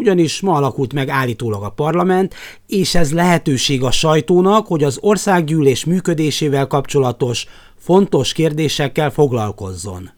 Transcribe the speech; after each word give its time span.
Ugyanis 0.00 0.40
ma 0.40 0.54
alakult 0.54 0.92
meg 0.92 1.08
állítólag 1.08 1.62
a 1.62 1.70
parlament, 1.70 2.34
és 2.66 2.94
ez 2.94 3.12
lehetőség 3.12 3.82
a 3.82 3.90
sajtónak, 3.90 4.66
hogy 4.66 4.84
az 4.84 4.98
országgyűlés 5.00 5.84
működésével 5.84 6.66
kapcsolatos 6.66 7.46
fontos 7.78 8.32
kérdésekkel 8.32 9.10
foglalkozzon. 9.10 10.10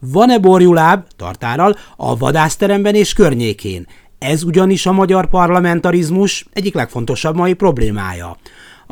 Van-e 0.00 0.38
borjuláb, 0.38 1.06
tartárral, 1.16 1.76
a 1.96 2.16
vadászteremben 2.16 2.94
és 2.94 3.12
környékén? 3.12 3.86
Ez 4.18 4.42
ugyanis 4.42 4.86
a 4.86 4.92
magyar 4.92 5.28
parlamentarizmus 5.28 6.46
egyik 6.52 6.74
legfontosabb 6.74 7.36
mai 7.36 7.52
problémája 7.52 8.36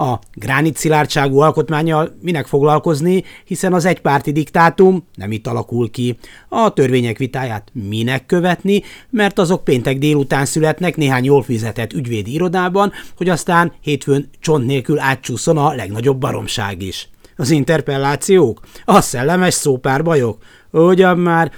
a 0.02 0.20
gránit 0.34 0.76
szilárdságú 0.76 1.38
alkotmányjal 1.38 2.16
minek 2.20 2.46
foglalkozni, 2.46 3.24
hiszen 3.44 3.72
az 3.72 3.84
egypárti 3.84 4.32
diktátum 4.32 5.06
nem 5.14 5.32
itt 5.32 5.46
alakul 5.46 5.90
ki. 5.90 6.18
A 6.48 6.72
törvények 6.72 7.18
vitáját 7.18 7.70
minek 7.72 8.26
követni, 8.26 8.82
mert 9.10 9.38
azok 9.38 9.64
péntek 9.64 9.98
délután 9.98 10.44
születnek 10.44 10.96
néhány 10.96 11.24
jól 11.24 11.42
fizetett 11.42 11.92
ügyvédi 11.92 12.32
irodában, 12.32 12.92
hogy 13.16 13.28
aztán 13.28 13.72
hétfőn 13.80 14.30
csont 14.40 14.66
nélkül 14.66 14.98
átcsúszon 14.98 15.58
a 15.58 15.74
legnagyobb 15.74 16.18
baromság 16.18 16.82
is. 16.82 17.08
Az 17.36 17.50
interpellációk? 17.50 18.60
A 18.84 19.00
szellemes 19.00 19.54
szópárbajok? 19.54 20.38
Ugyan 20.70 21.18
már 21.18 21.52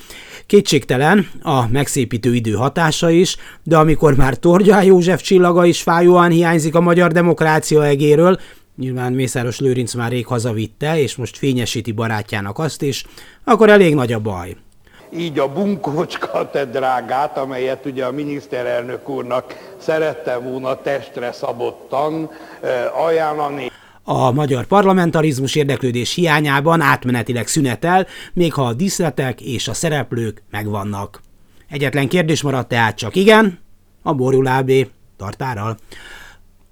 kétségtelen 0.47 1.31
a 1.43 1.69
megszépítő 1.69 2.35
idő 2.35 2.53
hatása 2.53 3.11
is, 3.11 3.37
de 3.63 3.77
amikor 3.77 4.17
már 4.17 4.37
Tordján 4.37 4.85
József 4.85 5.23
csillaga 5.23 5.65
is 5.65 5.83
fájóan 5.83 6.31
hiányzik 6.31 6.75
a 6.75 6.81
magyar 6.81 7.13
demokrácia 7.13 7.85
egéről, 7.85 8.39
nyilván 8.77 9.13
Mészáros 9.13 9.61
Lőrinc 9.61 9.95
már 9.95 10.11
rég 10.11 10.27
hazavitte, 10.27 10.99
és 10.99 11.17
most 11.17 11.37
fényesíti 11.37 11.93
barátjának 11.93 12.59
azt 12.59 12.83
is, 12.83 13.05
akkor 13.45 13.69
elég 13.69 13.95
nagy 13.95 14.13
a 14.13 14.19
baj. 14.19 14.57
Így 15.17 15.39
a 15.39 15.53
bunkócs 15.53 16.19
katedrágát, 16.19 17.39
amelyet 17.39 17.87
ugye 17.87 18.05
a 18.05 18.13
miniszterelnök 18.13 19.09
úrnak 19.09 19.75
szerette 19.79 20.37
volna 20.37 20.81
testre 20.81 21.33
szabottan 21.33 22.31
eh, 22.61 23.05
ajánlani 23.05 23.71
a 24.05 24.33
magyar 24.33 24.67
parlamentarizmus 24.67 25.55
érdeklődés 25.55 26.15
hiányában 26.15 26.81
átmenetileg 26.81 27.47
szünetel, 27.47 28.07
még 28.33 28.53
ha 28.53 28.63
a 28.63 28.75
díszletek 28.75 29.41
és 29.41 29.69
a 29.69 29.75
szereplők 29.75 30.43
megvannak. 30.51 31.21
Egyetlen 31.69 32.09
kérdés 32.09 32.43
maradt 32.43 32.69
tehát 32.69 32.97
csak 32.97 33.17
igen, 33.17 33.59
a 34.03 34.13
borjulábé 34.13 34.89
tartárral. 35.17 35.77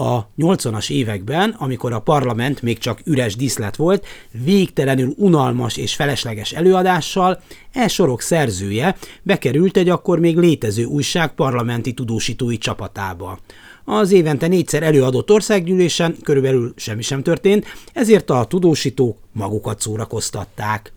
A 0.02 0.28
80-as 0.38 0.90
években, 0.90 1.54
amikor 1.58 1.92
a 1.92 2.00
parlament 2.00 2.62
még 2.62 2.78
csak 2.78 3.00
üres 3.04 3.36
díszlet 3.36 3.76
volt, 3.76 4.06
végtelenül 4.44 5.14
unalmas 5.16 5.76
és 5.76 5.94
felesleges 5.94 6.52
előadással, 6.52 7.40
e 7.72 7.88
sorok 7.88 8.20
szerzője 8.20 8.96
bekerült 9.22 9.76
egy 9.76 9.88
akkor 9.88 10.18
még 10.18 10.36
létező 10.36 10.84
újság 10.84 11.34
parlamenti 11.34 11.92
tudósítói 11.92 12.58
csapatába. 12.58 13.38
Az 13.84 14.12
évente 14.12 14.46
négyszer 14.46 14.82
előadott 14.82 15.30
országgyűlésen 15.30 16.16
körülbelül 16.22 16.72
semmi 16.76 17.02
sem 17.02 17.22
történt, 17.22 17.66
ezért 17.92 18.30
a 18.30 18.44
tudósítók 18.44 19.18
magukat 19.32 19.80
szórakoztatták. 19.80 20.92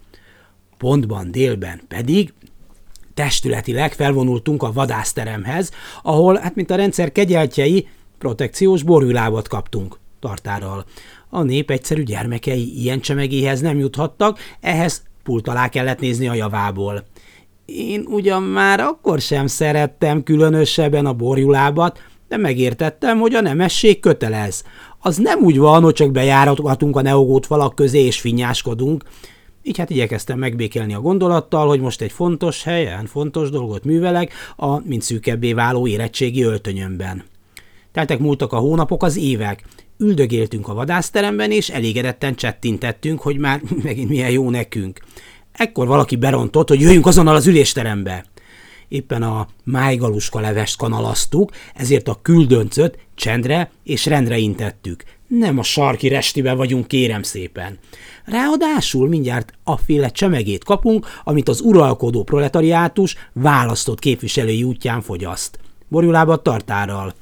Pontban 0.78 1.32
délben 1.32 1.82
pedig 1.88 2.34
testületileg 3.14 3.94
felvonultunk 3.94 4.64
a 4.64 4.72
vadászteremhez, 4.72 5.72
ahol, 6.04 6.38
hát 6.38 6.56
mint 6.56 6.72
a 6.72 6.76
rendszer 6.76 7.12
kegyeltjei, 7.12 7.88
protekciós 8.18 8.84
borülábat 8.84 9.48
kaptunk 9.48 10.00
tartárral. 10.20 10.86
A 11.30 11.44
nép 11.44 11.72
egyszerű 11.72 12.03
gyermekei 12.03 12.81
ilyen 12.81 13.00
csemegéhez 13.00 13.62
nem 13.62 13.78
juthattak, 13.78 14.40
ehhez 14.62 15.03
pult 15.24 15.48
alá 15.48 15.70
kellett 15.70 16.00
nézni 16.00 16.28
a 16.28 16.34
javából. 16.34 17.03
Én 17.66 18.06
ugyan 18.08 18.44
már 18.44 18.80
akkor 18.80 19.20
sem 19.20 19.48
szerettem 19.48 20.24
különösebben 20.24 21.06
a 21.06 21.14
borjulábat, 21.14 22.00
de 22.28 22.38
megértettem, 22.38 23.20
hogy 23.20 23.34
a 23.34 23.42
nemesség 23.42 24.00
kötelez. 24.00 24.64
Az 25.00 25.18
nem 25.18 25.40
úgy 25.40 25.58
van, 25.58 25.84
hogy 25.84 25.94
csak 25.94 26.12
bejáratunk 26.12 26.96
a 26.96 27.02
neogót 27.02 27.46
falak 27.46 27.76
közé 27.76 28.00
és 28.00 28.20
finnyáskodunk. 28.20 29.03
Így 29.64 29.78
hát 29.78 29.90
igyekeztem 29.90 30.40
megbékelni 30.40 30.94
a 30.94 31.02
gondolattal, 31.02 31.68
hogy 31.68 31.80
most 31.80 32.02
egy 32.02 32.12
fontos 32.12 32.64
helyen, 32.64 33.06
fontos 33.06 33.50
dolgot 33.50 33.84
művelek 33.84 34.34
a 34.56 34.88
mint 34.88 35.02
szűkebbé 35.02 35.53
váló 35.53 35.88
érettségi 35.88 36.44
öltönyömben. 36.44 37.24
Teltek 37.96 38.20
múltak 38.20 38.54
a 38.54 38.58
hónapok, 38.58 39.04
az 39.04 39.18
évek. 39.18 39.64
Üldögéltünk 39.98 40.68
a 40.68 40.74
vadászteremben, 40.74 41.52
és 41.52 41.70
elégedetten 41.70 42.36
csettintettünk, 42.36 43.22
hogy 43.22 43.38
már 43.38 43.62
megint 43.84 44.10
milyen 44.10 44.32
jó 44.32 44.50
nekünk. 44.50 45.00
Ekkor 45.52 45.88
valaki 45.88 46.16
berontott, 46.16 46.70
hogy 46.70 46.82
jöjjünk 46.82 47.06
azonnal 47.06 47.36
az 47.36 47.48
ülésterembe 47.48 48.26
éppen 48.88 49.24
a 49.24 49.48
májgaluska 49.64 50.40
levest 50.40 50.78
kanalaztuk, 50.78 51.52
ezért 51.76 52.08
a 52.08 52.20
küldöncöt 52.22 52.98
csendre 53.16 53.72
és 53.84 54.06
rendre 54.06 54.38
intettük. 54.38 55.04
Nem 55.28 55.60
a 55.60 55.64
sarki 55.64 56.08
restibe 56.08 56.54
vagyunk, 56.54 56.88
kérem 56.88 57.24
szépen. 57.24 57.80
Ráadásul 58.26 59.08
mindjárt 59.08 59.54
a 59.64 59.78
féle 59.78 60.10
csemegét 60.10 60.64
kapunk, 60.64 61.08
amit 61.24 61.50
az 61.50 61.62
uralkodó 61.62 62.24
proletariátus 62.24 63.16
választott 63.34 64.00
képviselői 64.00 64.64
útján 64.64 65.02
fogyaszt. 65.02 65.60
Borjulába 65.88 66.35
tartárral. 66.35 67.13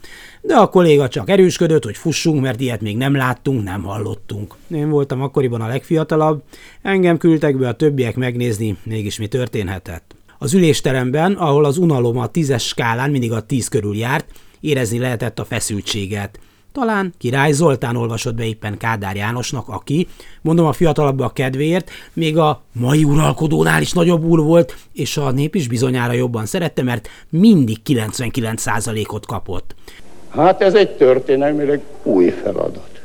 De 0.41 0.55
a 0.55 0.69
kolléga 0.69 1.07
csak 1.07 1.29
erősködött, 1.29 1.83
hogy 1.83 1.97
fussunk, 1.97 2.41
mert 2.41 2.59
ilyet 2.59 2.81
még 2.81 2.97
nem 2.97 3.15
láttunk, 3.15 3.63
nem 3.63 3.83
hallottunk. 3.83 4.55
Én 4.67 4.89
voltam 4.89 5.21
akkoriban 5.21 5.61
a 5.61 5.67
legfiatalabb, 5.67 6.43
engem 6.81 7.17
küldtek 7.17 7.57
be 7.57 7.67
a 7.67 7.73
többiek 7.73 8.15
megnézni, 8.15 8.77
mégis 8.83 9.17
mi 9.17 9.27
történhetett. 9.27 10.15
Az 10.37 10.53
ülésteremben, 10.53 11.33
ahol 11.33 11.65
az 11.65 11.77
unalom 11.77 12.17
a 12.17 12.27
tízes 12.27 12.67
skálán 12.67 13.11
mindig 13.11 13.31
a 13.31 13.45
tíz 13.45 13.67
körül 13.67 13.95
járt, 13.95 14.25
érezni 14.59 14.99
lehetett 14.99 15.39
a 15.39 15.45
feszültséget. 15.45 16.39
Talán 16.73 17.13
Király 17.17 17.51
Zoltán 17.51 17.95
olvasott 17.95 18.35
be 18.35 18.45
éppen 18.45 18.77
Kádár 18.77 19.15
Jánosnak, 19.15 19.67
aki, 19.67 20.07
mondom 20.41 20.65
a 20.65 20.73
fiatalabbak 20.73 21.33
kedvéért, 21.33 21.89
még 22.13 22.37
a 22.37 22.61
mai 22.71 23.03
uralkodónál 23.03 23.81
is 23.81 23.91
nagyobb 23.91 24.23
úr 24.23 24.39
volt, 24.39 24.75
és 24.93 25.17
a 25.17 25.31
nép 25.31 25.55
is 25.55 25.67
bizonyára 25.67 26.13
jobban 26.13 26.45
szerette, 26.45 26.83
mert 26.83 27.09
mindig 27.29 27.77
99%-ot 27.85 29.25
kapott. 29.25 29.75
Hát 30.29 30.61
ez 30.61 30.73
egy 30.73 30.89
történelmileg 30.89 31.81
új 32.03 32.29
feladat. 32.29 33.01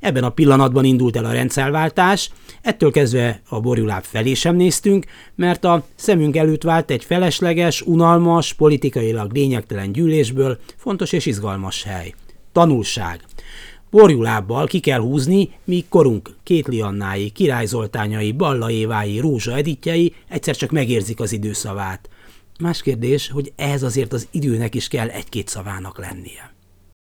Ebben 0.00 0.24
a 0.24 0.30
pillanatban 0.30 0.84
indult 0.84 1.16
el 1.16 1.24
a 1.24 1.32
rendszerváltás, 1.32 2.30
ettől 2.62 2.90
kezdve 2.90 3.40
a 3.48 3.60
borjuláb 3.60 4.02
felé 4.02 4.34
sem 4.34 4.56
néztünk, 4.56 5.04
mert 5.34 5.64
a 5.64 5.84
szemünk 5.94 6.36
előtt 6.36 6.62
vált 6.62 6.90
egy 6.90 7.04
felesleges, 7.04 7.82
unalmas, 7.82 8.52
politikailag 8.52 9.32
lényegtelen 9.32 9.92
gyűlésből 9.92 10.58
fontos 10.76 11.12
és 11.12 11.26
izgalmas 11.26 11.82
hely. 11.82 12.14
Tanulság. 12.52 13.24
Borjulábbal 13.90 14.66
ki 14.66 14.80
kell 14.80 15.00
húzni, 15.00 15.50
míg 15.64 15.88
korunk 15.88 16.36
Kétli 16.42 16.80
Annái, 16.80 17.30
Király 17.30 17.66
Zoltányai, 17.66 18.36
Rózsa 19.18 19.56
Editjei 19.56 20.14
egyszer 20.28 20.56
csak 20.56 20.70
megérzik 20.70 21.20
az 21.20 21.32
időszavát. 21.32 22.08
Más 22.60 22.82
kérdés, 22.82 23.30
hogy 23.30 23.52
ehhez 23.56 23.82
azért 23.82 24.12
az 24.12 24.28
időnek 24.30 24.74
is 24.74 24.88
kell 24.88 25.08
egy-két 25.08 25.48
szavának 25.48 25.98
lennie. 25.98 26.54